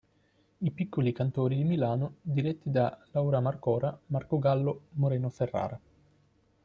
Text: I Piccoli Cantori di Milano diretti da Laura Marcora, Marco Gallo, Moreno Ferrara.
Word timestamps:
I 0.57 0.71
Piccoli 0.71 1.11
Cantori 1.11 1.55
di 1.57 1.63
Milano 1.63 2.15
diretti 2.23 2.71
da 2.71 2.97
Laura 3.11 3.39
Marcora, 3.39 3.95
Marco 4.07 4.39
Gallo, 4.39 4.85
Moreno 4.93 5.29
Ferrara. 5.29 5.79